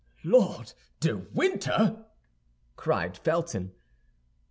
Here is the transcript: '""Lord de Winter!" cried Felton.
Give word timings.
'""Lord 0.23 0.73
de 0.99 1.15
Winter!" 1.31 2.05
cried 2.75 3.15
Felton. 3.15 3.71